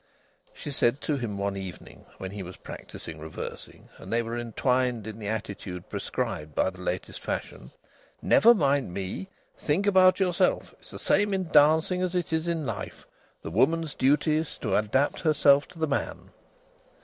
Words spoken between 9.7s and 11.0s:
about yourself. It's the